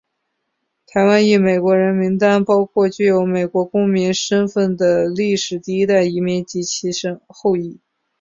[0.87, 6.89] 台湾裔美国人名单包括具有美国公民身份的原始第一代移民及其
[7.27, 7.79] 后裔。